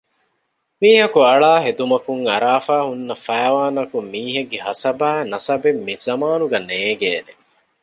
މީހަކު 0.79 1.19
އަޅާ 1.29 1.51
ހެދުމަކުން 1.65 2.23
އަރާފައި 2.31 2.85
ހުންނަ 2.89 3.15
ފައިވާނަކުން 3.25 4.07
މީހެއްގެ 4.13 4.59
ހަސަބާއި 4.67 5.23
ނަސަބެއް 5.31 5.81
މިޒަމާނަކު 5.85 6.57
ނޭންގޭނެ 6.69 7.33